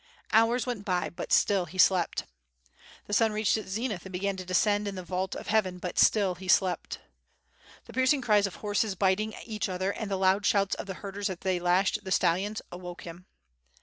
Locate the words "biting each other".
8.95-9.91